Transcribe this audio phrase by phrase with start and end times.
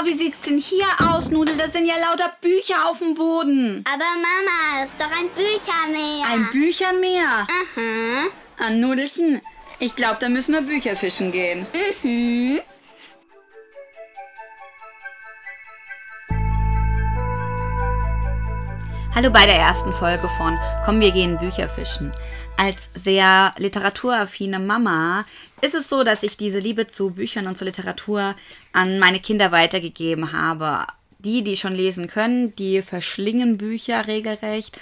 [0.00, 1.56] Oh, wie sieht's denn hier aus, Nudel?
[1.58, 3.84] Das sind ja lauter Bücher auf dem Boden.
[3.86, 6.26] Aber Mama, ist doch ein Büchermeer.
[6.26, 7.46] Ein Büchermeer.
[7.76, 8.30] Mhm.
[8.64, 9.42] An Nudelchen.
[9.78, 11.66] Ich glaube, da müssen wir Bücher fischen gehen.
[12.02, 12.60] Mhm.
[19.14, 22.10] Hallo bei der ersten Folge von Komm, wir gehen Bücher fischen.
[22.56, 25.24] Als sehr literaturaffine Mama
[25.62, 28.34] ist es so, dass ich diese Liebe zu Büchern und zur Literatur
[28.72, 30.86] an meine Kinder weitergegeben habe.
[31.18, 34.78] Die, die schon lesen können, die verschlingen Bücher regelrecht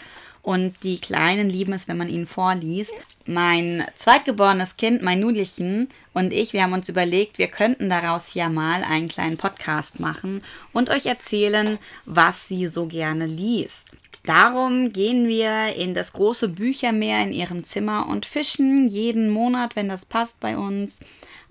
[0.48, 2.94] und die Kleinen lieben es, wenn man ihnen vorliest.
[3.26, 8.48] Mein zweitgeborenes Kind, mein Nudelchen und ich, wir haben uns überlegt, wir könnten daraus ja
[8.48, 10.42] mal einen kleinen Podcast machen
[10.72, 13.88] und euch erzählen, was sie so gerne liest.
[14.24, 19.90] Darum gehen wir in das große Büchermeer in ihrem Zimmer und fischen jeden Monat, wenn
[19.90, 21.00] das passt bei uns,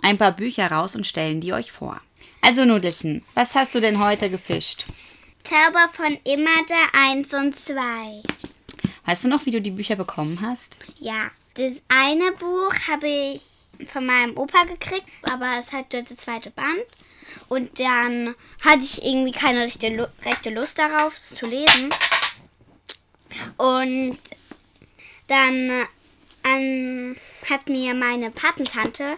[0.01, 2.01] ein paar Bücher raus und stellen die euch vor.
[2.41, 4.87] Also Nudelchen, was hast du denn heute gefischt?
[5.43, 8.23] Zauber von Immerda 1 und 2.
[9.07, 10.79] Weißt du noch, wie du die Bücher bekommen hast?
[10.99, 13.41] Ja, das eine Buch habe ich
[13.89, 16.83] von meinem Opa gekriegt, aber es hat der zweite Band.
[17.47, 21.89] Und dann hatte ich irgendwie keine rechte, rechte Lust darauf, es zu lesen.
[23.55, 24.17] Und
[25.27, 25.87] dann
[26.43, 27.15] ähm,
[27.49, 29.15] hat mir meine Patentante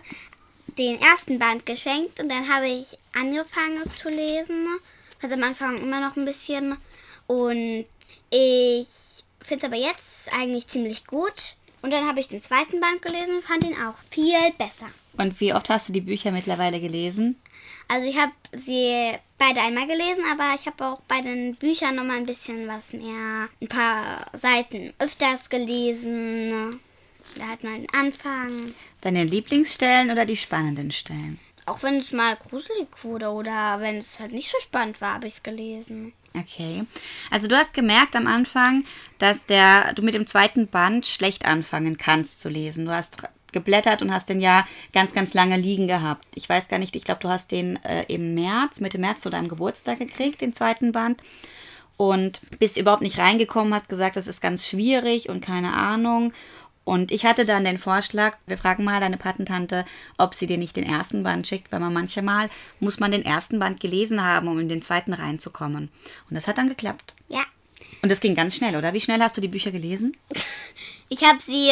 [0.77, 4.67] den ersten Band geschenkt und dann habe ich angefangen es zu lesen.
[5.19, 6.77] Also am Anfang immer noch ein bisschen.
[7.25, 7.85] Und
[8.29, 11.55] ich finde es aber jetzt eigentlich ziemlich gut.
[11.81, 14.87] Und dann habe ich den zweiten Band gelesen und fand ihn auch viel besser.
[15.17, 17.37] Und wie oft hast du die Bücher mittlerweile gelesen?
[17.87, 22.03] Also ich habe sie beide einmal gelesen, aber ich habe auch bei den Büchern noch
[22.03, 26.79] mal ein bisschen was mehr, ein paar Seiten öfters gelesen.
[27.35, 28.65] Da hat man den Anfang.
[29.01, 31.39] Deine Lieblingsstellen oder die spannenden Stellen?
[31.65, 35.27] Auch wenn es mal gruselig wurde oder wenn es halt nicht so spannend war, habe
[35.27, 36.13] ich es gelesen.
[36.37, 36.83] Okay.
[37.31, 38.85] Also du hast gemerkt am Anfang,
[39.17, 42.85] dass der, du mit dem zweiten Band schlecht anfangen kannst zu lesen.
[42.85, 43.17] Du hast
[43.51, 46.25] geblättert und hast den ja ganz, ganz lange liegen gehabt.
[46.35, 49.29] Ich weiß gar nicht, ich glaube, du hast den äh, im März, Mitte März zu
[49.29, 51.21] deinem Geburtstag gekriegt, den zweiten Band.
[51.97, 56.31] Und bist überhaupt nicht reingekommen, hast gesagt, das ist ganz schwierig und keine Ahnung.
[56.89, 59.85] Und ich hatte dann den Vorschlag, wir fragen mal deine Patentante,
[60.17, 63.59] ob sie dir nicht den ersten Band schickt, weil man manchmal muss man den ersten
[63.59, 65.89] Band gelesen haben, um in den zweiten reinzukommen.
[66.27, 67.13] Und das hat dann geklappt.
[67.27, 67.43] Ja.
[68.01, 68.91] Und das ging ganz schnell, oder?
[68.93, 70.17] Wie schnell hast du die Bücher gelesen?
[71.11, 71.71] Ich habe sie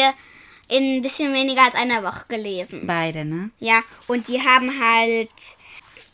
[0.66, 2.88] in ein bisschen weniger als einer Woche gelesen.
[2.88, 3.50] Beide, ne?
[3.60, 5.30] Ja, und die haben halt,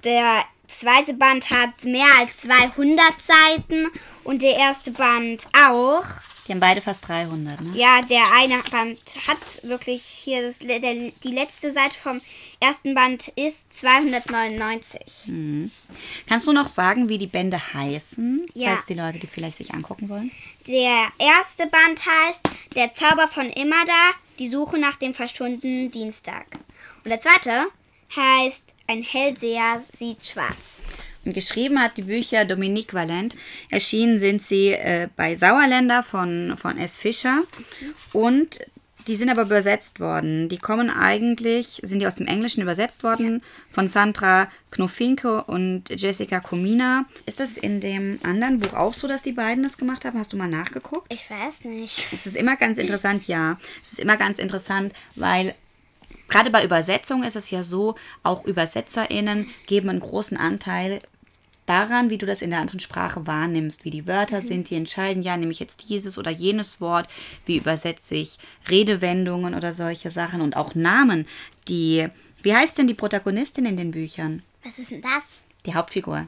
[0.04, 3.86] der zweite Band hat mehr als 200 Seiten
[4.24, 6.04] und der erste Band auch.
[6.46, 7.72] Die haben beide fast 300, ne?
[7.74, 12.20] Ja, der eine Band hat wirklich hier, das, der, die letzte Seite vom
[12.60, 15.00] ersten Band ist 299.
[15.26, 15.70] Mhm.
[16.26, 18.70] Kannst du noch sagen, wie die Bände heißen, Ja.
[18.74, 20.30] falls die Leute die vielleicht sich angucken wollen?
[20.66, 22.42] Der erste Band heißt
[22.76, 26.46] Der Zauber von Immerda, die Suche nach dem verschwundenen Dienstag.
[27.04, 27.66] Und der zweite
[28.14, 30.80] heißt Ein Hellseher sieht schwarz.
[31.24, 33.36] Geschrieben hat die Bücher Dominique Valent.
[33.70, 36.98] Erschienen sind sie äh, bei Sauerländer von, von S.
[36.98, 37.42] Fischer.
[38.12, 38.60] Und
[39.06, 40.48] die sind aber übersetzt worden.
[40.48, 46.40] Die kommen eigentlich, sind die aus dem Englischen übersetzt worden von Sandra Knofinke und Jessica
[46.40, 47.04] Comina.
[47.26, 50.18] Ist das in dem anderen Buch auch so, dass die beiden das gemacht haben?
[50.18, 51.12] Hast du mal nachgeguckt?
[51.12, 52.06] Ich weiß nicht.
[52.12, 53.58] Es ist immer ganz interessant, ja.
[53.82, 55.54] Es ist immer ganz interessant, weil
[56.28, 61.00] gerade bei Übersetzungen ist es ja so, auch ÜbersetzerInnen geben einen großen Anteil
[61.66, 65.22] daran, wie du das in der anderen Sprache wahrnimmst, wie die Wörter sind, die entscheiden,
[65.22, 67.08] ja, nehme ich jetzt dieses oder jenes Wort,
[67.46, 68.38] wie übersetze ich
[68.68, 71.26] Redewendungen oder solche Sachen und auch Namen,
[71.68, 72.08] die,
[72.42, 74.42] wie heißt denn die Protagonistin in den Büchern?
[74.64, 75.42] Was ist denn das?
[75.66, 76.26] Die Hauptfigur.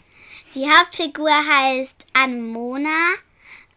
[0.55, 3.15] Die Hauptfigur heißt Anmona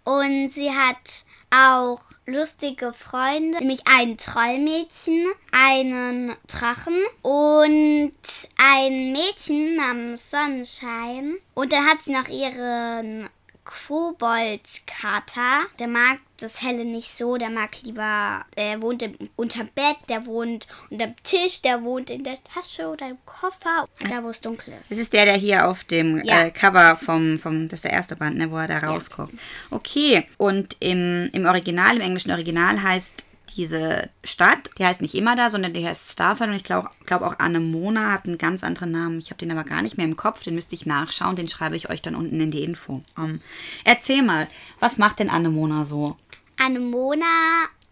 [0.10, 8.12] und sie hat auch lustige Freunde, nämlich ein Trollmädchen, einen Drachen und
[8.58, 11.36] ein Mädchen namens Sonnenschein.
[11.54, 13.30] Und dann hat sie noch ihren
[13.70, 15.66] Koboldkater.
[15.80, 20.26] Der mag das Helle nicht so, der mag lieber, der wohnt im, unterm Bett, der
[20.26, 24.74] wohnt unterm Tisch, der wohnt in der Tasche oder im Koffer, da wo es dunkel
[24.80, 24.90] ist.
[24.92, 26.44] Das ist der, der hier auf dem Ja.
[26.44, 29.34] äh, Cover vom, vom, das ist der erste Band, ne, wo er da rausguckt.
[29.70, 35.36] Okay, und im, im Original, im englischen Original heißt diese Stadt, die heißt nicht immer
[35.36, 38.92] da, sondern die heißt Starfall und ich glaube glaub auch Anemona hat einen ganz anderen
[38.92, 39.20] Namen.
[39.20, 41.76] Ich habe den aber gar nicht mehr im Kopf, den müsste ich nachschauen, den schreibe
[41.76, 43.04] ich euch dann unten in die Info.
[43.18, 43.42] Ähm,
[43.84, 44.48] erzähl mal,
[44.80, 46.18] was macht denn Anemona so?
[46.58, 47.26] Anemona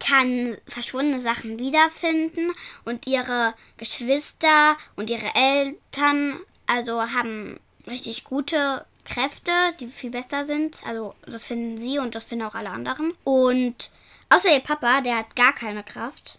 [0.00, 2.52] kann verschwundene Sachen wiederfinden
[2.84, 9.50] und ihre Geschwister und ihre Eltern also haben richtig gute Kräfte,
[9.80, 10.82] die viel besser sind.
[10.86, 13.12] Also das finden sie und das finden auch alle anderen.
[13.24, 13.90] Und
[14.30, 16.38] außer ihr Papa, der hat gar keine Kraft.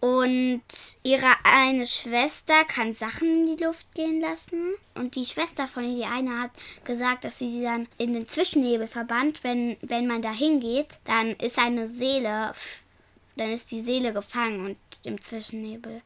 [0.00, 0.62] Und
[1.02, 4.74] ihre eine Schwester kann Sachen in die Luft gehen lassen.
[4.94, 6.50] Und die Schwester von ihr, die eine, hat
[6.84, 9.42] gesagt, dass sie sie dann in den Zwischennebel verbannt.
[9.42, 12.52] Wenn, wenn man da hingeht, dann ist eine Seele,
[13.36, 16.02] dann ist die Seele gefangen und im Zwischennebel.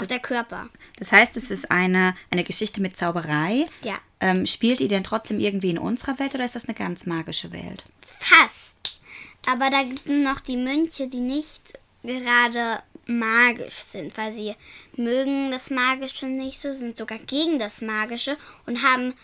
[0.00, 0.68] Auch der Körper.
[0.98, 3.66] Das heißt, es ist eine, eine Geschichte mit Zauberei.
[3.82, 3.98] Ja.
[4.20, 7.52] Ähm, spielt die denn trotzdem irgendwie in unserer Welt oder ist das eine ganz magische
[7.52, 7.84] Welt?
[8.02, 8.73] Fast.
[9.50, 14.54] Aber da gibt es noch die Mönche, die nicht gerade magisch sind, weil sie
[14.96, 18.36] mögen das Magische nicht so, sind sogar gegen das Magische
[18.66, 19.14] und haben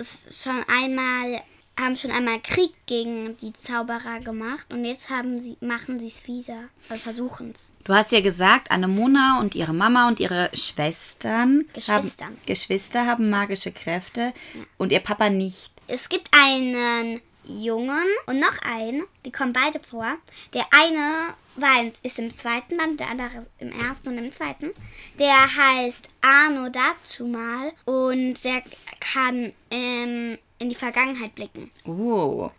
[0.00, 1.42] schon einmal
[1.78, 6.26] haben schon einmal Krieg gegen die Zauberer gemacht und jetzt haben sie, machen sie es
[6.26, 7.70] wieder, also versuchen es.
[7.84, 12.28] Du hast ja gesagt, Annemona und ihre Mama und ihre Schwestern Geschwistern.
[12.28, 14.32] haben, Geschwister haben magische Kräfte
[14.78, 15.70] und ihr Papa nicht.
[15.86, 20.16] Es gibt einen Jungen und noch einen, die kommen beide vor.
[20.54, 24.72] Der eine in, ist im zweiten Band, der andere ist im ersten und im zweiten.
[25.18, 28.62] Der heißt Arno Dazumal und der
[29.00, 31.70] kann ähm, in die Vergangenheit blicken.
[31.84, 32.50] Oh.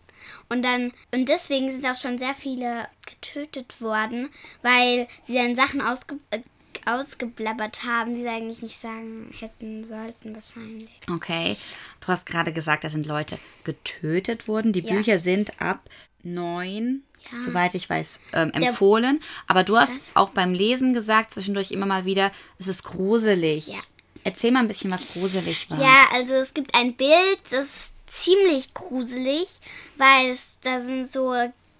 [0.49, 4.29] Und dann, und deswegen sind auch schon sehr viele getötet worden,
[4.61, 6.39] weil sie dann Sachen ausge, äh,
[6.87, 10.89] ausgeblabbert haben, die sie eigentlich nicht sagen hätten sollten, wahrscheinlich.
[11.11, 11.57] Okay.
[12.01, 14.73] Du hast gerade gesagt, da sind Leute getötet worden.
[14.73, 14.93] Die Ja.
[14.95, 15.81] Bücher sind ab
[16.23, 17.39] neun, Ja.
[17.39, 19.21] soweit ich weiß, ähm, empfohlen.
[19.47, 20.11] Aber du hast weiß.
[20.15, 23.67] auch beim Lesen gesagt, zwischendurch immer mal wieder, es ist gruselig.
[23.67, 23.79] Ja.
[24.23, 25.79] Erzähl mal ein bisschen, was gruselig war.
[25.81, 29.59] Ja, also es gibt ein Bild, das ist ziemlich gruselig,
[29.97, 31.33] weil es, da sind so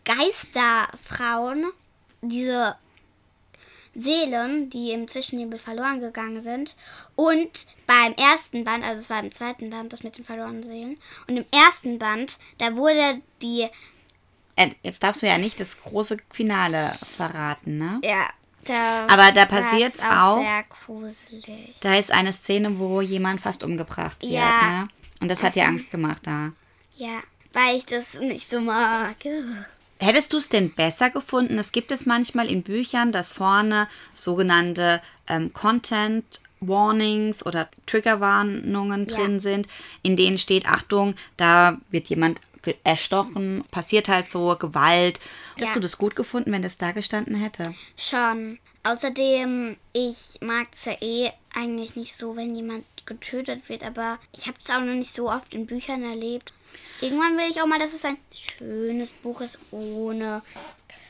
[0.06, 1.66] Geisterfrauen,
[2.22, 2.76] diese
[4.00, 6.76] Seelen, die im Zwischennebel verloren gegangen sind.
[7.16, 10.98] Und beim ersten Band, also es war im zweiten Band, das mit den verlorenen Seelen.
[11.28, 13.68] Und im ersten Band, da wurde die,
[14.56, 18.00] Äh, Jetzt darfst du ja nicht das große Finale verraten, ne?
[18.04, 18.28] ja,
[18.66, 20.40] da Aber da war's passiert's auch.
[20.42, 21.76] sehr gruselig.
[21.82, 24.70] Da ist eine Szene, wo jemand fast umgebracht wird, Ja.
[24.82, 24.88] ne?
[25.22, 26.52] Und das hat dir Angst gemacht da.
[26.96, 27.22] Ja,
[27.54, 29.16] weil ich das nicht so mag.
[30.00, 31.58] Hättest du es denn besser gefunden?
[31.58, 39.18] Es gibt es manchmal in Büchern, dass vorne sogenannte ähm, Content Warnings oder Triggerwarnungen Ja.
[39.18, 39.68] drin sind,
[40.04, 42.42] in denen steht, Achtung, da wird jemand
[42.84, 45.20] erstochen, passiert halt so, Gewalt.
[45.56, 45.74] Hättest Ja.
[45.76, 47.74] du das gut gefunden, wenn das da gestanden hätte?
[47.96, 48.60] Schon.
[48.84, 54.48] Außerdem, ich mag es ja eh eigentlich nicht so, wenn jemand getötet wird, aber ich
[54.48, 56.54] habe es auch noch nicht so oft in Büchern erlebt.
[57.02, 60.42] Irgendwann will ich auch mal, dass es ein schönes Buch ist, ohne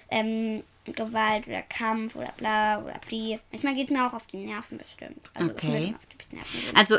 [0.09, 3.39] ähm, Gewalt oder Kampf oder bla oder bli.
[3.51, 5.29] Manchmal geht mir auch auf die Nerven bestimmt.
[5.33, 5.95] Also es Okay.
[6.31, 6.75] Nerven.
[6.75, 6.97] Also,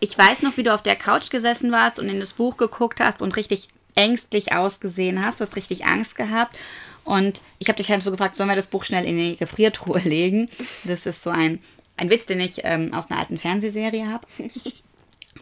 [0.00, 3.00] ich weiß noch, wie du auf der Couch gesessen warst und in das Buch geguckt
[3.00, 5.40] hast und richtig ängstlich ausgesehen hast.
[5.40, 6.58] Du hast richtig Angst gehabt.
[7.04, 9.98] Und ich habe dich halt so gefragt, sollen wir das Buch schnell in die Gefriertruhe
[10.04, 10.48] legen?
[10.84, 11.62] Das ist so ein,
[11.96, 14.26] ein Witz, den ich ähm, aus einer alten Fernsehserie habe.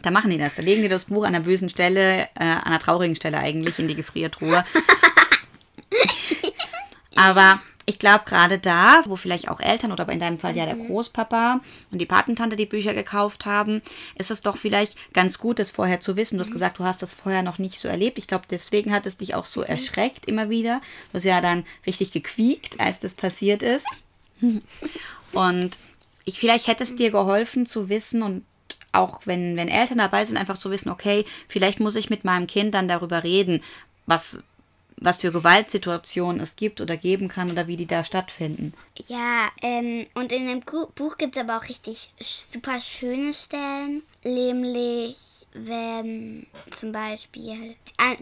[0.03, 0.55] Da machen die das.
[0.55, 3.79] Da legen die das Buch an einer bösen Stelle, äh, an einer traurigen Stelle eigentlich,
[3.79, 4.63] in die Gefriertruhe.
[7.15, 10.75] Aber ich glaube, gerade da, wo vielleicht auch Eltern oder in deinem Fall ja der
[10.75, 11.61] Großpapa
[11.91, 13.81] und die Patentante die Bücher gekauft haben,
[14.15, 16.37] ist es doch vielleicht ganz gut, das vorher zu wissen.
[16.37, 18.17] Du hast gesagt, du hast das vorher noch nicht so erlebt.
[18.17, 20.81] Ich glaube, deswegen hat es dich auch so erschreckt immer wieder.
[21.11, 23.85] Du hast ja dann richtig gequiekt, als das passiert ist.
[25.33, 25.77] Und
[26.25, 28.45] ich, vielleicht hätte es dir geholfen zu wissen und
[28.93, 32.47] auch wenn, wenn Eltern dabei sind, einfach zu wissen, okay, vielleicht muss ich mit meinem
[32.47, 33.61] Kind dann darüber reden,
[34.05, 34.41] was,
[34.97, 38.73] was für Gewaltsituationen es gibt oder geben kann oder wie die da stattfinden.
[39.07, 44.03] Ja, ähm, und in dem Buch gibt es aber auch richtig super schöne Stellen.
[44.23, 47.75] Nämlich, wenn zum Beispiel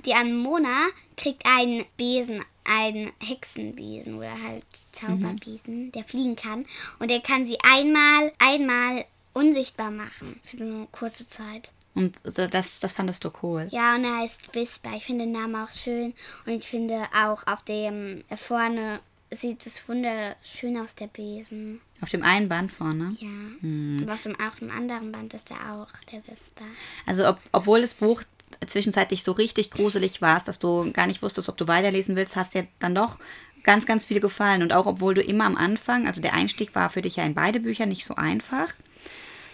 [0.05, 0.87] die Anmona
[1.17, 6.63] kriegt einen Besen, einen Hexenbesen oder halt Zauberbesen, der fliegen kann.
[6.99, 11.69] Und der kann sie einmal, einmal unsichtbar machen für eine kurze Zeit.
[11.93, 13.67] Und das, das fandest du cool.
[13.71, 14.91] Ja, und er heißt Whisper.
[14.95, 16.13] Ich finde den Namen auch schön.
[16.45, 18.99] Und ich finde auch auf dem äh, vorne
[19.33, 21.79] sieht es wunderschön aus, der Besen.
[22.01, 23.15] Auf dem einen Band vorne.
[23.19, 23.27] Ja.
[23.61, 26.65] Und auf dem, auch dem anderen Band ist er auch, der Whisper.
[27.05, 28.23] Also ob, obwohl das Buch
[28.67, 32.53] zwischenzeitlich so richtig gruselig war, dass du gar nicht wusstest, ob du weiterlesen willst, hast
[32.53, 33.19] dir dann doch
[33.63, 34.63] ganz, ganz viel gefallen.
[34.63, 37.33] Und auch obwohl du immer am Anfang, also der Einstieg war für dich ja in
[37.33, 38.73] beide Bücher nicht so einfach.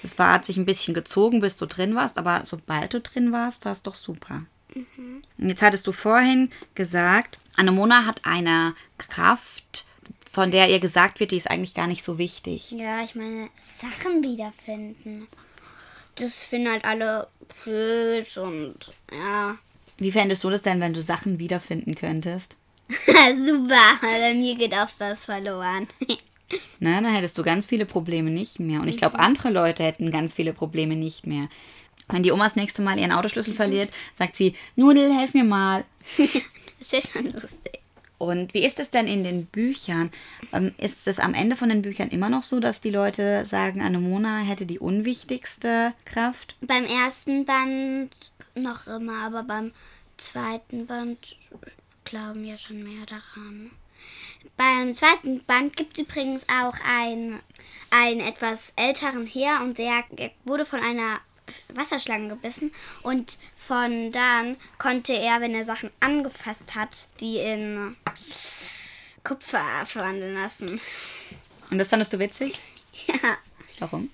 [0.03, 3.31] Es war, hat sich ein bisschen gezogen, bis du drin warst, aber sobald du drin
[3.31, 4.45] warst, war es doch super.
[5.37, 9.85] Und jetzt hattest du vorhin gesagt, Anemona hat eine Kraft,
[10.29, 12.71] von der ihr gesagt wird, die ist eigentlich gar nicht so wichtig.
[12.71, 15.27] Ja, ich meine, Sachen wiederfinden.
[16.15, 17.27] Das finden halt alle
[17.63, 18.77] blöd und
[19.11, 19.57] ja.
[19.97, 22.55] Wie fändest du das denn, wenn du Sachen wiederfinden könntest?
[23.45, 25.87] Super, bei mir geht oft was verloren.
[26.79, 28.81] Na, dann hättest du ganz viele Probleme nicht mehr.
[28.81, 31.47] Und ich glaube, andere Leute hätten ganz viele Probleme nicht mehr.
[32.09, 35.83] Wenn die Oma das nächste Mal ihren Autoschlüssel verliert, sagt sie, Nudel, helf mir mal.
[36.79, 37.79] Das wäre schon lustig.
[38.19, 40.11] Und wie ist es denn in den Büchern?
[40.51, 43.81] Ähm, Ist es am Ende von den Büchern immer noch so, dass die Leute sagen,
[43.81, 46.55] Anemona hätte die unwichtigste Kraft?
[46.61, 48.09] Beim ersten Band
[48.55, 49.71] noch immer, aber beim
[50.17, 51.35] zweiten Band
[52.05, 53.71] glauben wir schon mehr daran.
[54.55, 57.39] Beim zweiten Band gibt übrigens auch ein,
[57.91, 60.03] einen etwas älteren Herr und der
[60.45, 61.19] wurde von einer
[61.73, 62.73] Wasserschlange gebissen
[63.03, 67.95] und von dann konnte er, wenn er Sachen angefasst hat, die in
[69.23, 70.81] Kupfer verwandeln lassen.
[71.69, 72.59] Und das fandest du witzig?
[73.05, 73.37] Ja.
[73.77, 74.09] Warum?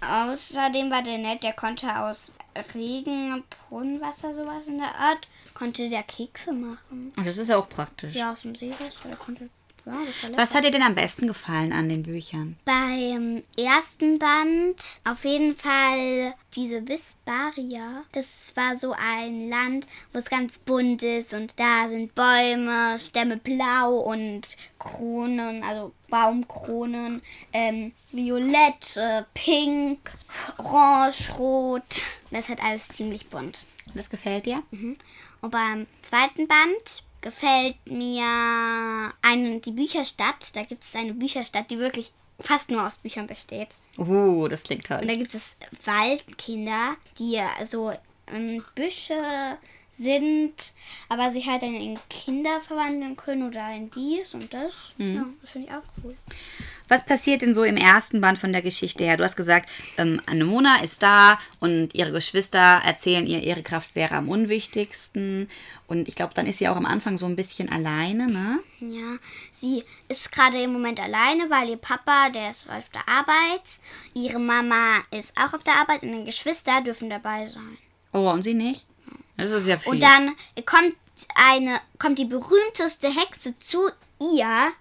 [0.00, 2.32] Außerdem war der nett, der konnte aus
[2.74, 7.12] Regen, Brunnenwasser, sowas in der Art, konnte der Kekse machen.
[7.16, 8.14] Und das ist ja auch praktisch.
[8.14, 9.48] Ja, aus dem See, das der konnte.
[9.84, 9.94] Ja.
[10.36, 12.56] Was hat dir denn am besten gefallen an den Büchern?
[12.64, 18.04] Beim ersten Band auf jeden Fall diese Visparia.
[18.12, 23.38] Das war so ein Land, wo es ganz bunt ist und da sind Bäume, Stämme
[23.38, 27.22] blau und Kronen, also Baumkronen,
[27.52, 30.12] ähm, violett, äh, pink,
[30.58, 32.02] orange, rot.
[32.30, 33.64] Das hat alles ziemlich bunt.
[33.94, 34.62] Das gefällt dir?
[34.70, 34.96] Mhm.
[35.40, 38.24] Und beim zweiten Band gefällt mir
[39.22, 40.54] eine, die Bücherstadt.
[40.54, 43.68] Da gibt es eine Bücherstadt, die wirklich fast nur aus Büchern besteht.
[43.96, 45.06] Uh, das klingt Und toll.
[45.06, 47.92] da gibt es Waldkinder, die so
[48.32, 49.58] in Büsche
[49.98, 50.72] sind,
[51.08, 54.90] aber sich halt dann in Kinder verwandeln können oder in dies und das.
[54.96, 56.16] Ja, das finde ich auch cool.
[56.88, 59.16] Was passiert denn so im ersten Band von der Geschichte her?
[59.16, 64.14] Du hast gesagt, ähm, Anemona ist da und ihre Geschwister erzählen ihr, ihre Kraft wäre
[64.14, 65.48] am unwichtigsten.
[65.86, 68.58] Und ich glaube, dann ist sie auch am Anfang so ein bisschen alleine, ne?
[68.80, 69.16] Ja,
[69.52, 73.62] sie ist gerade im Moment alleine, weil ihr Papa, der ist auf der Arbeit,
[74.14, 77.78] ihre Mama ist auch auf der Arbeit und die Geschwister dürfen dabei sein.
[78.12, 78.86] Oh, und sie nicht?
[79.36, 79.92] Das ist ja viel.
[79.92, 80.34] Und dann
[80.64, 80.96] kommt
[81.34, 84.72] eine, kommt die berühmteste Hexe zu ihr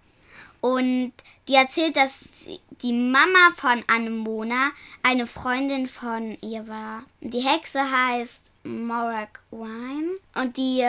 [0.61, 1.13] und
[1.47, 2.47] die erzählt, dass
[2.81, 4.71] die Mama von Anemona
[5.03, 7.03] eine Freundin von ihr war.
[7.19, 10.79] Die Hexe heißt Morak Wine und die,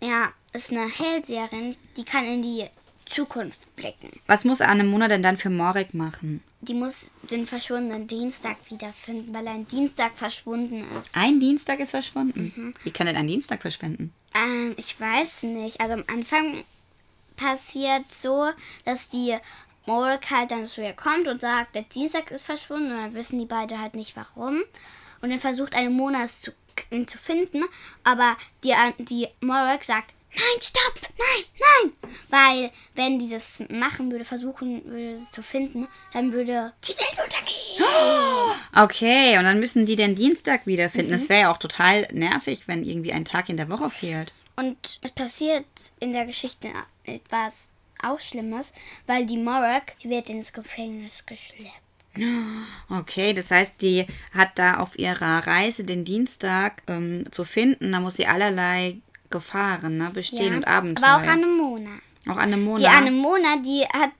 [0.00, 2.66] ja, ist eine Hellseherin, die kann in die
[3.06, 4.10] Zukunft blicken.
[4.26, 6.42] Was muss Anemona denn dann für Morik machen?
[6.62, 11.16] Die muss den verschwundenen Dienstag wiederfinden, weil er ein Dienstag verschwunden ist.
[11.16, 12.52] Ein Dienstag ist verschwunden.
[12.54, 12.74] Mhm.
[12.84, 14.14] Wie kann denn ein Dienstag verschwinden?
[14.34, 15.80] Ähm, ich weiß nicht.
[15.80, 16.62] Also am Anfang
[17.36, 18.50] passiert so,
[18.84, 19.36] dass die
[19.86, 23.40] Morik halt dann zu ihr kommt und sagt, der Dienstag ist verschwunden und dann wissen
[23.40, 24.62] die beide halt nicht warum.
[25.20, 26.52] Und dann versucht eine Mona es zu,
[27.06, 27.64] zu finden,
[28.04, 32.12] aber die, die Morik sagt, nein, stopp, nein, nein.
[32.28, 37.18] Weil wenn die das machen würde, versuchen würde, es zu finden, dann würde die Welt
[37.22, 37.84] untergehen.
[38.74, 41.10] Okay, und dann müssen die den Dienstag wiederfinden.
[41.10, 41.16] Mhm.
[41.16, 44.32] Das wäre ja auch total nervig, wenn irgendwie ein Tag in der Woche fehlt.
[44.56, 45.66] Und es passiert
[46.00, 46.68] in der Geschichte
[47.04, 47.70] etwas
[48.02, 48.72] auch Schlimmes,
[49.06, 51.81] weil die Morak, die wird ins Gefängnis geschleppt.
[52.90, 57.92] Okay, das heißt, die hat da auf ihrer Reise den Dienstag ähm, zu finden.
[57.92, 58.98] Da muss sie allerlei
[59.30, 61.08] Gefahren ne, bestehen und Abenteuer.
[61.08, 61.90] Aber auch Anemona.
[62.28, 62.78] auch Anemona.
[62.78, 64.10] Die Anemona, die hat,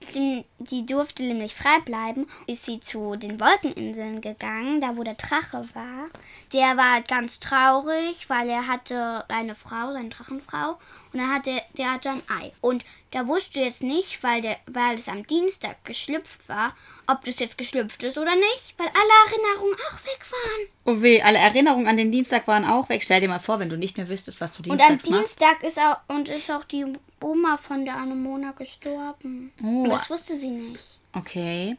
[0.63, 5.63] die durfte nämlich frei bleiben, ist sie zu den Wolkeninseln gegangen, da wo der Drache
[5.73, 6.09] war.
[6.51, 10.79] Der war halt ganz traurig, weil er hatte eine Frau, seine Drachenfrau,
[11.11, 12.51] und dann hatte der hatte ein Ei.
[12.61, 16.75] Und der wusste jetzt nicht, weil der, weil es am Dienstag geschlüpft war,
[17.07, 20.67] ob das jetzt geschlüpft ist oder nicht, weil alle Erinnerungen auch weg waren.
[20.85, 23.03] Oh weh, alle Erinnerungen an den Dienstag waren auch weg.
[23.03, 25.39] Stell dir mal vor, wenn du nicht mehr wüsstest, was du Und am dienstags machst.
[25.41, 26.85] Dienstag ist auch und ist auch die
[27.21, 29.53] Oma von der Anemona gestorben.
[29.63, 29.83] Oh.
[29.83, 30.99] Und das wusste sie nicht.
[31.13, 31.77] Okay.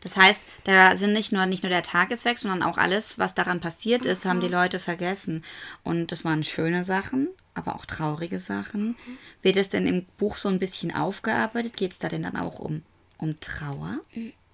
[0.00, 3.18] Das heißt, da sind nicht nur, nicht nur der Tag ist weg, sondern auch alles,
[3.18, 5.44] was daran passiert ist, haben die Leute vergessen.
[5.82, 8.96] Und das waren schöne Sachen, aber auch traurige Sachen.
[9.42, 11.76] Wird es denn im Buch so ein bisschen aufgearbeitet?
[11.76, 12.82] Geht es da denn dann auch um,
[13.18, 13.98] um Trauer?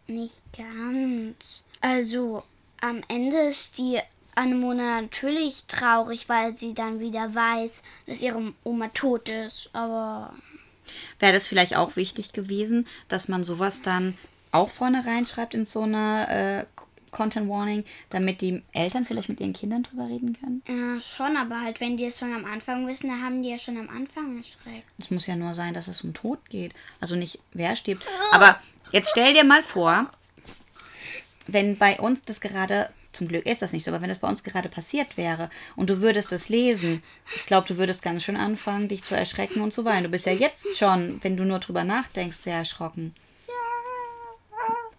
[0.06, 1.62] Nicht ganz.
[1.80, 2.42] Also,
[2.80, 4.00] am Ende ist die
[4.34, 9.70] Anemona natürlich traurig, weil sie dann wieder weiß, dass ihre Oma tot ist.
[9.72, 10.34] Aber
[11.18, 14.16] Wäre das vielleicht auch wichtig gewesen, dass man sowas dann
[14.52, 16.80] auch vorne reinschreibt in so eine äh,
[17.10, 20.62] Content Warning, damit die Eltern vielleicht mit ihren Kindern drüber reden können?
[20.68, 23.58] ja, schon, aber halt, wenn die es schon am Anfang wissen, dann haben die ja
[23.58, 24.86] schon am Anfang geschreckt.
[24.98, 26.72] Es muss ja nur sein, dass es um Tod geht.
[27.00, 28.04] Also nicht, wer stirbt.
[28.32, 28.60] Aber
[28.92, 30.10] jetzt stell dir mal vor,
[31.46, 34.28] wenn bei uns das gerade zum Glück ist das nicht so, aber wenn es bei
[34.28, 37.02] uns gerade passiert wäre und du würdest es lesen,
[37.34, 40.04] ich glaube, du würdest ganz schön anfangen, dich zu erschrecken und zu weinen.
[40.04, 43.14] Du bist ja jetzt schon, wenn du nur drüber nachdenkst, sehr erschrocken.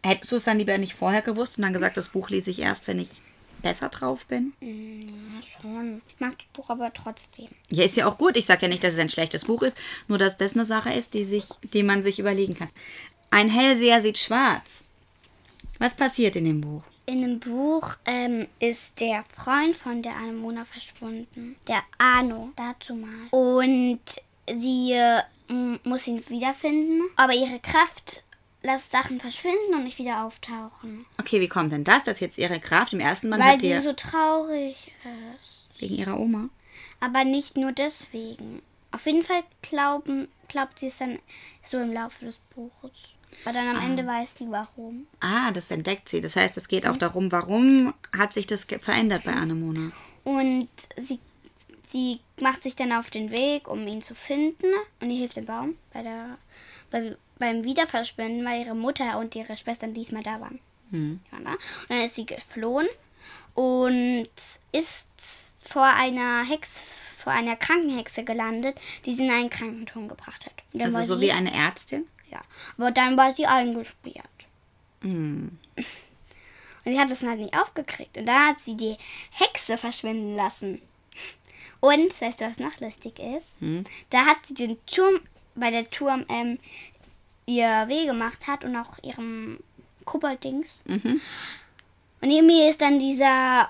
[0.04, 2.60] Hättest du es dann lieber nicht vorher gewusst und dann gesagt, das Buch lese ich
[2.60, 3.22] erst, wenn ich
[3.62, 4.54] besser drauf bin?
[4.60, 6.02] Ja, schon.
[6.08, 7.48] Ich mag das Buch aber trotzdem.
[7.70, 8.36] Ja, ist ja auch gut.
[8.36, 9.78] Ich sage ja nicht, dass es ein schlechtes Buch ist,
[10.08, 12.70] nur dass das eine Sache ist, die, sich, die man sich überlegen kann.
[13.30, 14.84] Ein Hellseher sieht schwarz.
[15.78, 16.84] Was passiert in dem Buch?
[17.12, 21.58] In dem Buch ähm, ist der Freund von der Anemona verschwunden.
[21.68, 23.28] Der Arno, dazu mal.
[23.32, 24.00] Und
[24.48, 25.22] sie äh,
[25.84, 27.02] muss ihn wiederfinden.
[27.18, 28.24] Aber ihre Kraft
[28.62, 31.06] lässt Sachen verschwinden und nicht wieder auftauchen.
[31.20, 33.92] Okay, wie kommt denn das, dass jetzt ihre Kraft im ersten Band Weil sie so
[33.92, 34.94] traurig
[35.36, 35.68] ist.
[35.80, 36.48] wegen ihrer Oma?
[37.02, 38.62] Aber nicht nur deswegen.
[38.94, 41.20] Auf jeden Fall glauben, glaubt sie es dann
[41.62, 43.16] so im Laufe des Buches.
[43.44, 45.08] Aber dann am Ende weiß sie warum.
[45.20, 46.22] Ah, das entdeckt sie.
[46.22, 49.92] Das heißt, es geht auch darum, warum hat sich das verändert bei Annemona?
[50.24, 51.20] Und sie,
[51.88, 54.68] sie macht sich dann auf den Weg, um ihn zu finden.
[55.00, 56.38] Und ihr hilft dem Baum bei der,
[56.92, 60.60] bei, beim Wiederverschwinden, weil ihre Mutter und ihre Schwestern diesmal da waren.
[60.92, 61.52] Die waren da.
[61.52, 62.88] Und dann ist sie geflohen
[63.54, 64.30] und
[64.72, 70.84] ist vor einer Hex, vor einer Krankenhexe gelandet, die sie in einen Krankenturm gebracht hat.
[70.84, 72.08] Also so wie eine Ärztin?
[72.32, 72.42] Ja,
[72.78, 74.26] aber dann war sie eingesperrt.
[75.02, 75.58] Hm.
[76.84, 78.18] Und sie hat das halt nicht aufgekriegt.
[78.18, 78.98] Und da hat sie die
[79.32, 80.82] Hexe verschwinden lassen.
[81.80, 83.62] Und, weißt du, was noch lustig ist?
[84.10, 85.20] Da hat sie den Turm,
[85.56, 86.60] weil der Turm ähm,
[87.46, 89.60] ihr weh gemacht hat und auch ihrem
[90.06, 90.84] Kobolddings.
[92.22, 93.70] Und neben mir ist dann dieser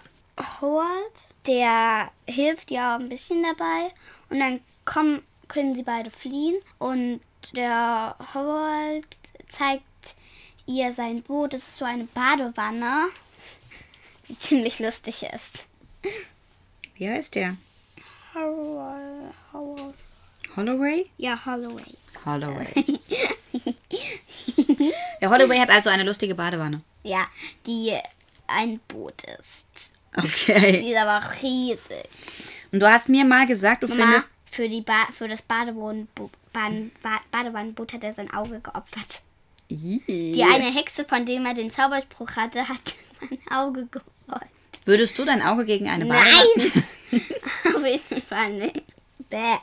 [0.62, 1.14] Howard,
[1.48, 3.94] der hilft ja ein bisschen dabei.
[4.30, 6.62] Und dann kommen, können sie beide fliehen.
[6.80, 7.22] Und
[7.54, 9.06] der Howard
[9.48, 9.84] zeigt
[10.66, 11.54] ihr sein Boot.
[11.54, 13.08] Das ist so eine Badewanne,
[14.30, 15.66] die ziemlich lustig ist.
[16.96, 17.58] Wie heißt der?
[18.34, 19.96] Howard, Howard.
[20.56, 21.10] Holloway?
[21.18, 21.96] Ja, Holloway.
[22.26, 22.68] Holloway.
[25.22, 26.82] der Holloway hat also eine lustige Badewanne.
[27.04, 27.28] Ja,
[27.66, 27.98] die
[28.48, 29.98] ein Boot ist.
[30.16, 30.82] Okay.
[30.82, 32.04] Die ist aber riesig.
[32.72, 34.28] Und du hast mir mal gesagt, du Mama, findest.
[34.52, 39.22] für, die ba für das Badewannenbo- Bahn- Ba- Badewannenboot hat er sein Auge geopfert.
[39.70, 44.42] Die eine Hexe, von dem er den Zauberspruch hatte, hat mein Auge geholt.
[44.86, 46.48] Würdest du dein Auge gegen eine Badewanne?
[47.12, 47.26] Nein!
[47.76, 48.84] Auf jeden Fall nicht.
[49.30, 49.58] Bäh.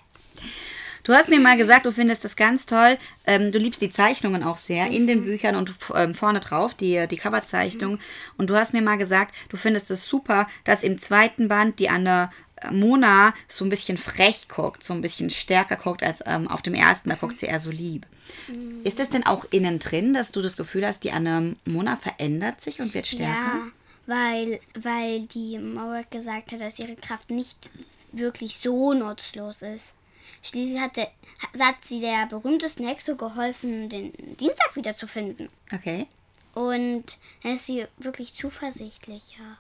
[1.05, 2.99] Du hast mir mal gesagt, du findest das ganz toll.
[3.27, 5.07] Ähm, du liebst die Zeichnungen auch sehr in Mhm.
[5.07, 7.93] den Büchern und ähm, vorne drauf, die, die Coverzeichnung.
[7.95, 8.01] Mhm.
[8.37, 11.89] Und du hast mir mal gesagt, du findest es super, dass im zweiten Band die
[11.89, 12.31] Anne
[12.71, 16.75] Mona so ein bisschen frech guckt, so ein bisschen stärker guckt als ähm, auf dem
[16.75, 17.11] ersten.
[17.11, 18.07] Da guckt sie eher so lieb.
[18.49, 18.81] Mhm.
[18.85, 22.61] Ist das denn auch innen drin, dass du das Gefühl hast, die Anne Mona verändert
[22.61, 23.33] sich und wird stärker?
[23.33, 23.67] Ja,
[24.07, 27.71] weil, weil die Mauer gesagt hat, dass ihre Kraft nicht
[28.13, 29.95] wirklich so nutzlos ist.
[30.43, 31.11] Schließlich hat, der,
[31.59, 35.49] hat sie der berühmtesten Hexe geholfen, den Dienstag wiederzufinden.
[35.73, 36.07] Okay.
[36.55, 39.59] Und dann ist sie wirklich zuversichtlicher.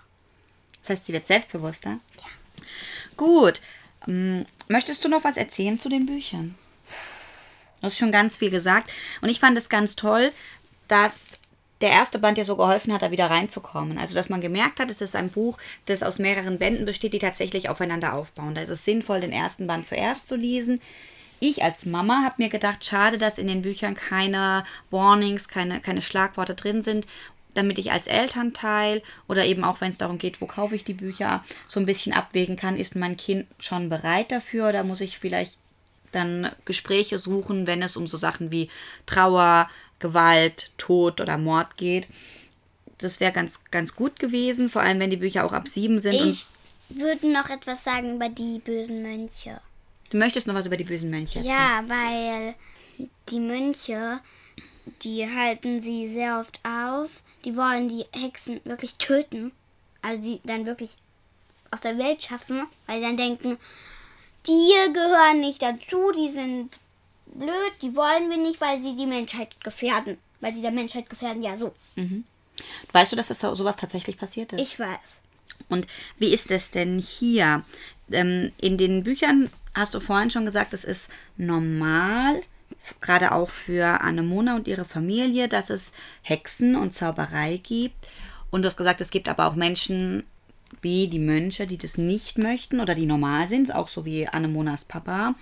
[0.80, 1.90] Das heißt, sie wird selbstbewusster?
[1.90, 2.26] Ja.
[3.16, 3.60] Gut.
[4.06, 6.54] Ähm, Möchtest du noch was erzählen zu den Büchern?
[7.80, 8.92] Du hast schon ganz viel gesagt.
[9.22, 10.30] Und ich fand es ganz toll,
[10.88, 11.38] dass
[11.80, 13.98] der erste Band dir so geholfen hat, da wieder reinzukommen.
[13.98, 17.18] Also, dass man gemerkt hat, es ist ein Buch, das aus mehreren Bänden besteht, die
[17.18, 18.54] tatsächlich aufeinander aufbauen.
[18.54, 20.80] Da ist es sinnvoll, den ersten Band zuerst zu lesen.
[21.40, 26.02] Ich als Mama habe mir gedacht, schade, dass in den Büchern keine Warnings, keine, keine
[26.02, 27.06] Schlagworte drin sind,
[27.54, 30.94] damit ich als Elternteil oder eben auch, wenn es darum geht, wo kaufe ich die
[30.94, 35.18] Bücher, so ein bisschen abwägen kann, ist mein Kind schon bereit dafür oder muss ich
[35.18, 35.58] vielleicht
[36.12, 38.70] dann Gespräche suchen, wenn es um so Sachen wie
[39.06, 42.08] Trauer, Gewalt, Tod oder Mord geht.
[42.98, 46.14] Das wäre ganz, ganz gut gewesen, vor allem wenn die Bücher auch ab sieben sind.
[46.14, 46.46] Ich
[46.88, 49.60] würde noch etwas sagen über die bösen Mönche.
[50.10, 51.54] Du möchtest noch was über die bösen Mönche erzählen?
[51.54, 52.54] Ja, weil
[53.28, 54.20] die Mönche,
[55.02, 57.22] die halten sie sehr oft auf.
[57.44, 59.52] Die wollen die Hexen wirklich töten.
[60.02, 60.92] Also die dann wirklich
[61.70, 63.58] aus der Welt schaffen, weil sie dann denken,
[64.46, 66.78] die gehören nicht dazu, die sind
[67.26, 70.16] blöd, die wollen wir nicht, weil sie die Menschheit gefährden.
[70.40, 71.74] Weil sie der Menschheit gefährden, ja so.
[72.92, 74.60] Weißt du, dass das so- sowas tatsächlich passiert ist?
[74.60, 75.22] Ich weiß.
[75.68, 75.86] Und
[76.18, 77.64] wie ist es denn hier?
[78.10, 82.40] Ähm, in den Büchern hast du vorhin schon gesagt, es ist normal,
[83.00, 88.08] gerade auch für Anemona und ihre Familie, dass es Hexen und Zauberei gibt.
[88.50, 90.24] Und du hast gesagt, es gibt aber auch Menschen
[90.82, 94.84] wie die Mönche, die das nicht möchten oder die normal sind, auch so wie Anemonas
[94.84, 95.34] Papa.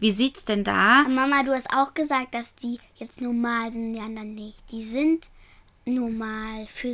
[0.00, 1.04] Wie sieht's denn da?
[1.08, 4.64] Mama, du hast auch gesagt, dass die jetzt normal sind, die anderen nicht.
[4.72, 5.28] Die sind
[5.84, 6.66] normal.
[6.68, 6.88] Für,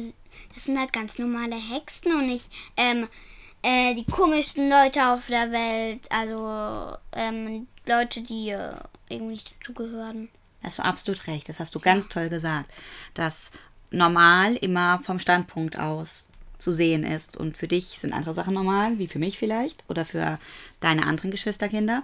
[0.55, 3.09] das sind halt ganz normale Hexen und nicht ähm,
[3.62, 6.01] äh, die komischsten Leute auf der Welt.
[6.11, 8.75] Also ähm, Leute, die äh,
[9.09, 10.29] irgendwie nicht dazugehören.
[10.61, 11.49] Da hast du absolut recht.
[11.49, 12.73] Das hast du ganz toll gesagt.
[13.14, 13.51] Dass
[13.90, 17.37] normal immer vom Standpunkt aus zu sehen ist.
[17.37, 19.85] Und für dich sind andere Sachen normal, wie für mich vielleicht.
[19.88, 20.38] Oder für
[20.81, 22.03] deine anderen Geschwisterkinder.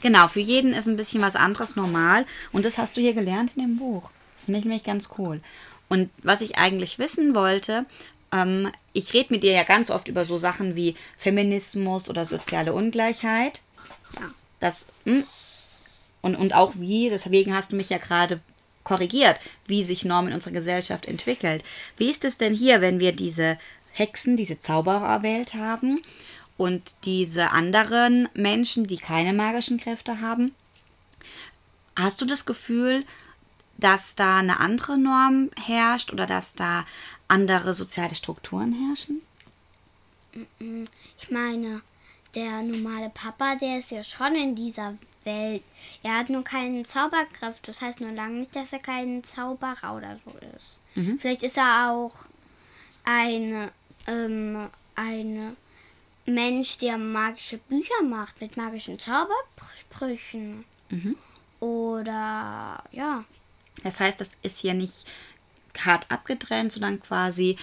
[0.00, 2.26] Genau, für jeden ist ein bisschen was anderes normal.
[2.52, 4.10] Und das hast du hier gelernt in dem Buch.
[4.34, 5.40] Das finde ich nämlich ganz cool.
[5.88, 7.84] Und was ich eigentlich wissen wollte,
[8.32, 12.72] ähm, ich rede mit dir ja ganz oft über so Sachen wie Feminismus oder soziale
[12.72, 13.60] Ungleichheit.
[14.18, 14.28] Ja.
[14.58, 15.24] Das, hm,
[16.20, 18.40] und, und auch wie, deswegen hast du mich ja gerade
[18.84, 21.62] korrigiert, wie sich Norm in unserer Gesellschaft entwickelt.
[21.96, 23.58] Wie ist es denn hier, wenn wir diese
[23.92, 26.00] Hexen, diese Zauberer erwählt haben
[26.56, 30.54] und diese anderen Menschen, die keine magischen Kräfte haben?
[31.96, 33.04] Hast du das Gefühl,
[33.78, 36.84] dass da eine andere Norm herrscht oder dass da
[37.32, 39.22] andere soziale Strukturen herrschen?
[41.18, 41.82] Ich meine,
[42.34, 45.62] der normale Papa, der ist ja schon in dieser Welt.
[46.02, 47.66] Er hat nur keine Zauberkraft.
[47.66, 50.78] Das heißt nur lange nicht, dass er kein Zauberer oder so ist.
[50.94, 51.18] Mhm.
[51.18, 52.26] Vielleicht ist er auch
[53.04, 53.70] ein,
[54.06, 55.56] ähm, ein
[56.26, 60.64] Mensch, der magische Bücher macht mit magischen Zaubersprüchen.
[60.90, 61.16] Mhm.
[61.60, 63.24] Oder ja.
[63.82, 65.06] Das heißt, das ist hier nicht
[65.80, 67.56] hart abgetrennt, sondern quasi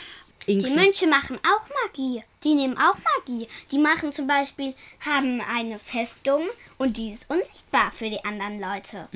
[0.47, 2.23] Die Mönche machen auch Magie.
[2.43, 3.47] Die nehmen auch Magie.
[3.71, 6.41] Die machen zum Beispiel, haben eine Festung
[6.77, 9.07] und die ist unsichtbar für die anderen Leute.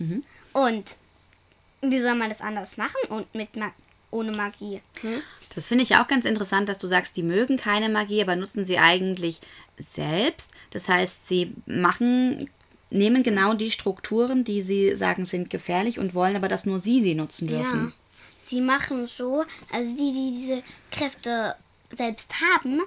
[0.53, 0.95] Und
[1.81, 3.71] wie soll man das anders machen und mit Ma
[4.11, 4.81] ohne Magie?
[5.01, 5.21] Hm?
[5.55, 8.65] Das finde ich auch ganz interessant, dass du sagst, die mögen keine Magie, aber nutzen
[8.65, 9.41] sie eigentlich
[9.79, 10.51] selbst.
[10.69, 12.49] Das heißt, sie machen,
[12.91, 17.01] nehmen genau die Strukturen, die sie sagen, sind gefährlich und wollen aber, dass nur sie
[17.01, 17.93] sie nutzen dürfen.
[18.43, 21.55] Sie machen so, also die, die diese Kräfte
[21.91, 22.81] selbst haben,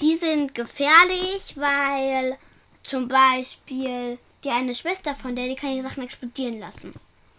[0.00, 2.38] die sind gefährlich, weil
[2.82, 6.94] zum Beispiel die eine Schwester von der, die kann die Sachen explodieren lassen.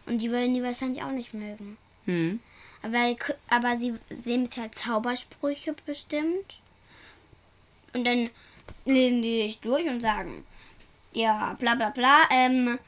[0.06, 1.78] Und die würden die wahrscheinlich auch nicht mögen.
[2.06, 2.40] Hm.
[2.84, 3.16] Aber,
[3.50, 6.58] aber sie sehen bisher halt Zaubersprüche bestimmt.
[7.94, 8.30] Und dann
[8.86, 10.46] lesen die sich durch und sagen,
[11.14, 12.80] ja, bla bla bla, ähm,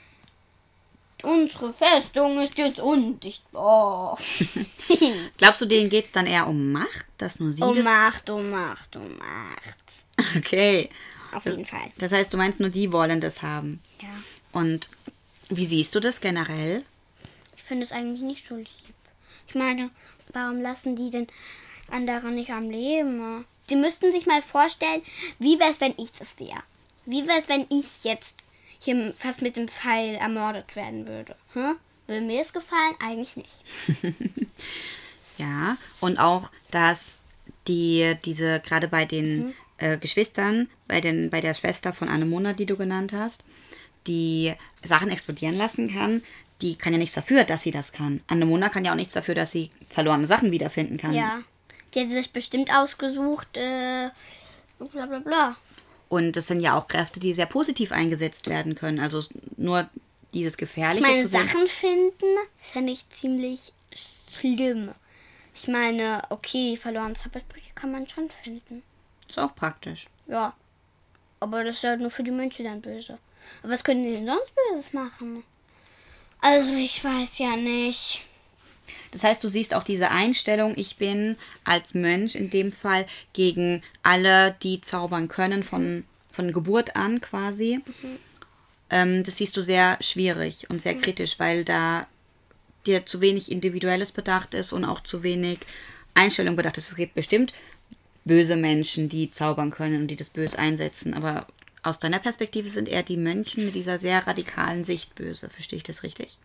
[1.24, 4.18] unsere Festung ist jetzt undichtbar.
[5.38, 7.86] Glaubst du, denen geht es dann eher um Macht, dass nur sie um das...
[7.86, 10.38] Macht, um Macht, um Macht.
[10.38, 10.90] Okay.
[11.32, 11.90] Auf jeden Fall.
[11.98, 13.82] Das heißt, du meinst nur, die wollen das haben.
[14.02, 14.10] Ja.
[14.52, 14.88] Und
[15.50, 16.86] wie siehst du das generell?
[17.58, 18.68] Ich finde es eigentlich nicht so lieb.
[19.48, 19.90] Ich meine,
[20.32, 21.28] warum lassen die denn
[21.90, 23.46] andere nicht am Leben?
[23.70, 25.02] Die müssten sich mal vorstellen,
[25.40, 26.62] wie wäre es, wenn ich das wäre?
[27.06, 28.43] Wie wäre es, wenn ich jetzt
[28.84, 31.36] hier fast mit dem Pfeil ermordet werden würde?
[31.54, 31.76] Hm?
[32.08, 32.96] Würde mir es gefallen?
[33.00, 33.64] Eigentlich nicht.
[35.38, 37.20] Ja, und auch, dass
[37.68, 42.66] die, diese, gerade bei den äh, Geschwistern, bei, den, bei der Schwester von Anemona, die
[42.66, 43.44] du genannt hast,
[44.08, 46.22] die Sachen explodieren lassen kann,
[46.62, 48.22] die kann ja nichts dafür, dass sie das kann.
[48.28, 51.14] Anemona kann ja auch nichts dafür, dass sie verlorene Sachen wiederfinden kann.
[51.14, 51.42] Ja.
[51.94, 54.10] Die hat sich bestimmt ausgesucht, äh,
[54.80, 55.58] bla bla bla.
[56.14, 59.00] Und das sind ja auch Kräfte, die sehr positiv eingesetzt werden können.
[59.00, 59.24] Also
[59.58, 59.90] nur
[60.32, 61.28] dieses Ich Gefährliche meine, zu.
[61.28, 63.74] Sachen finden ist ja nicht ziemlich
[64.32, 64.92] schlimm.
[65.56, 68.84] Ich meine, okay, verlorene Zaubersprüche kann man schon finden.
[69.28, 70.08] Ist auch praktisch.
[70.28, 70.54] Ja.
[71.40, 73.18] Aber das ist halt nur für die Mönche dann böse.
[73.64, 75.44] Aber was können die denn sonst Böses machen?
[76.42, 78.28] Also, ich weiß ja nicht.
[79.12, 83.82] Das heißt, du siehst auch diese Einstellung, ich bin als Mönch in dem Fall gegen
[84.02, 87.82] alle, die zaubern können, von, von Geburt an quasi.
[88.90, 92.08] Ähm, das siehst du sehr schwierig und sehr kritisch, weil da
[92.86, 95.60] dir zu wenig Individuelles bedacht ist und auch zu wenig
[96.14, 96.92] Einstellung bedacht ist.
[96.92, 97.54] Es gibt bestimmt
[98.26, 101.48] böse Menschen, die zaubern können und die das böse einsetzen, aber
[101.82, 105.50] aus deiner Perspektive sind eher die Mönchen mit dieser sehr radikalen Sicht böse.
[105.50, 106.38] Verstehe ich das richtig?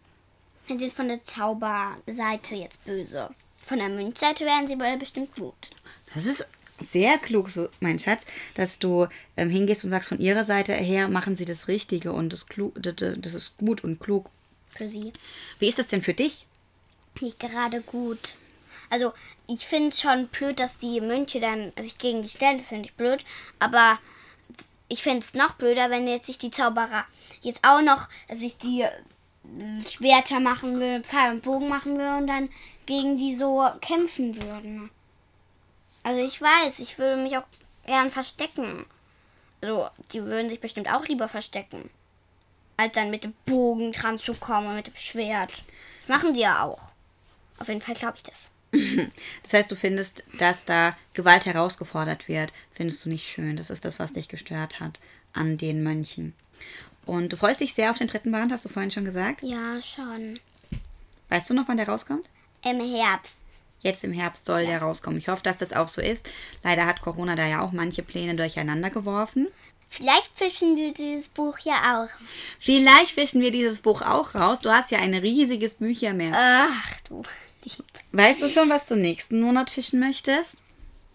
[0.69, 3.31] Das ist von der Zauberseite jetzt böse.
[3.59, 5.71] Von der Mönchseite wären sie wohl bestimmt gut.
[6.15, 6.47] Das ist
[6.81, 11.09] sehr klug, so, mein Schatz, dass du ähm, hingehst und sagst, von ihrer Seite her
[11.09, 14.31] machen sie das Richtige und das, klug, das ist gut und klug.
[14.77, 15.13] Für sie.
[15.59, 16.47] Wie ist das denn für dich?
[17.21, 18.37] Nicht gerade gut.
[18.91, 19.13] Also,
[19.49, 22.59] ich finde es schon blöd, dass die Mönche dann sich gegen die stellen.
[22.59, 23.25] Das finde ich blöd.
[23.59, 23.99] Aber
[24.89, 27.05] ich finde es noch blöder, wenn jetzt sich die Zauberer
[27.43, 28.87] jetzt auch noch sich die
[29.87, 32.49] Schwerter machen würden, Pfeil und Bogen machen würden und dann
[32.87, 34.91] gegen die so kämpfen würden.
[36.03, 37.47] Also ich weiß, ich würde mich auch
[37.87, 38.87] gern verstecken.
[39.61, 41.91] Also, die würden sich bestimmt auch lieber verstecken,
[42.77, 45.53] als dann mit dem Bogen dran zu kommen und mit dem Schwert.
[46.07, 46.93] Machen die ja auch.
[47.59, 48.51] Auf jeden Fall glaube ich das.
[49.43, 53.57] Das heißt, du findest, dass da Gewalt herausgefordert wird, findest du nicht schön.
[53.57, 55.01] Das ist das, was dich gestört hat
[55.33, 56.35] an den Mönchen.
[57.09, 59.43] Und du freust dich sehr auf den dritten Band, hast du vorhin schon gesagt.
[59.43, 60.39] Ja, schon.
[61.31, 62.29] Weißt du noch, wann der rauskommt?
[62.63, 63.45] Im Herbst.
[63.81, 65.19] Jetzt im Herbst soll der rauskommen.
[65.19, 66.29] Ich hoffe, dass das auch so ist.
[66.63, 69.49] Leider hat Corona da ja auch manche Pläne durcheinander geworfen.
[69.89, 72.11] Vielleicht fischen wir dieses Buch ja auch.
[72.61, 74.61] Vielleicht fischen wir dieses Buch auch raus.
[74.61, 76.33] Du hast ja ein riesiges Büchermeer.
[76.35, 77.23] Ach du
[77.65, 77.87] lieb.
[78.13, 80.59] Weißt du schon, was du nächsten Monat fischen möchtest?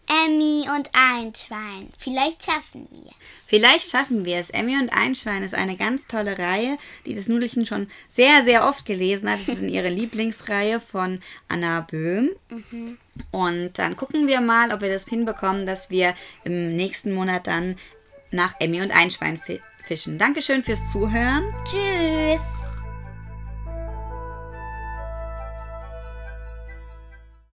[0.08, 1.90] Emmy und ein Schwein.
[1.98, 3.12] Vielleicht schaffen wir.
[3.48, 4.50] Vielleicht schaffen wir es.
[4.50, 8.86] Emmy und Einschwein ist eine ganz tolle Reihe, die das Nudelchen schon sehr, sehr oft
[8.86, 9.40] gelesen hat.
[9.48, 12.30] Das ist ihre Lieblingsreihe von Anna Böhm.
[13.32, 16.14] Und dann gucken wir mal, ob wir das hinbekommen, dass wir
[16.44, 17.78] im nächsten Monat dann
[18.32, 20.18] nach Emmy und Einschwein fi- fischen.
[20.18, 21.44] Dankeschön fürs Zuhören.
[21.66, 22.63] Tschüss.